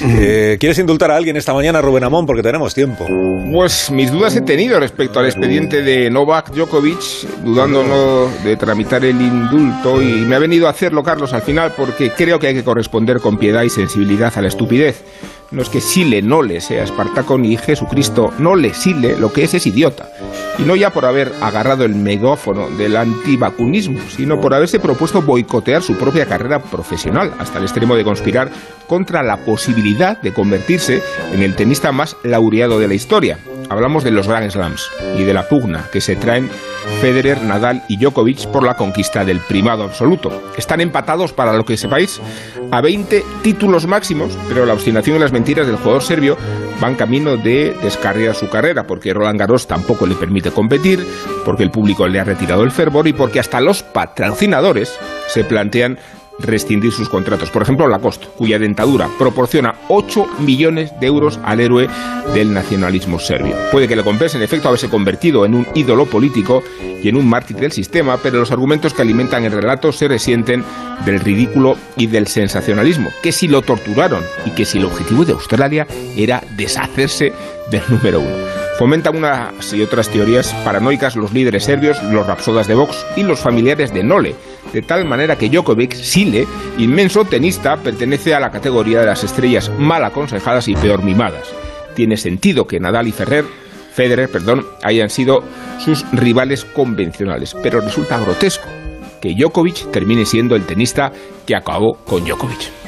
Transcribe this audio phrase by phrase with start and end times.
[0.00, 2.26] Eh, ¿Quieres indultar a alguien esta mañana, Rubén Amón?
[2.26, 3.06] Porque tenemos tiempo.
[3.52, 9.04] Pues mis dudas he tenido respecto al expediente de Novak Djokovic, dudando no de tramitar
[9.04, 12.54] el indulto, y me ha venido a hacerlo, Carlos, al final, porque creo que hay
[12.54, 15.02] que corresponder con piedad y sensibilidad a la estupidez.
[15.50, 19.44] No es que Sile no le sea Espartaco ni Jesucristo no le Sile, lo que
[19.44, 20.08] es es idiota.
[20.58, 25.82] Y no ya por haber agarrado el megófono del antivacunismo, sino por haberse propuesto boicotear
[25.82, 28.50] su propia carrera profesional, hasta el extremo de conspirar
[28.86, 31.02] contra la posibilidad de convertirse
[31.32, 33.38] en el tenista más laureado de la historia.
[33.68, 34.88] Hablamos de los Grand Slams
[35.18, 36.48] y de la pugna que se traen
[37.00, 40.52] Federer, Nadal y Djokovic por la conquista del primado absoluto.
[40.56, 42.20] Están empatados, para lo que sepáis,
[42.70, 46.36] a 20 títulos máximos, pero la obstinación y las mentiras del jugador serbio
[46.80, 51.04] van camino de descarriar su carrera, porque Roland Garros tampoco le permite competir,
[51.44, 55.98] porque el público le ha retirado el fervor y porque hasta los patrocinadores se plantean
[56.38, 57.50] rescindir sus contratos.
[57.50, 61.88] Por ejemplo, Lacoste, cuya dentadura proporciona 8 millones de euros al héroe
[62.34, 63.54] del nacionalismo serbio.
[63.70, 66.62] Puede que le compense en efecto haberse convertido en un ídolo político
[67.02, 70.64] y en un mártir del sistema, pero los argumentos que alimentan el relato se resienten
[71.04, 75.32] del ridículo y del sensacionalismo, que si lo torturaron y que si el objetivo de
[75.32, 77.32] Australia era deshacerse
[77.70, 78.65] del número uno.
[78.78, 83.40] Fomentan unas y otras teorías paranoicas los líderes serbios, los rapsodas de Vox y los
[83.40, 84.34] familiares de Nole,
[84.70, 86.46] de tal manera que Djokovic, Sile,
[86.76, 91.48] inmenso tenista, pertenece a la categoría de las estrellas mal aconsejadas y peor mimadas.
[91.94, 93.46] Tiene sentido que Nadal y Ferrer,
[93.94, 95.42] Federer perdón, hayan sido
[95.78, 98.68] sus rivales convencionales, pero resulta grotesco
[99.22, 101.10] que Djokovic termine siendo el tenista
[101.46, 102.85] que acabó con Djokovic.